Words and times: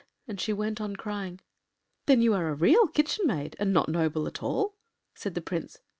”And 0.27 0.41
she 0.41 0.51
went 0.51 0.81
on 0.81 0.95
crying. 0.95 1.41
“Then 2.07 2.23
you 2.23 2.33
are 2.33 2.49
a 2.49 2.55
Real 2.55 2.87
Kitchen 2.87 3.27
maid, 3.27 3.55
and 3.59 3.71
not 3.71 3.87
noble 3.87 4.25
at 4.25 4.41
all?” 4.41 4.75
said 5.13 5.35
the 5.35 5.41
Prince. 5.41 5.77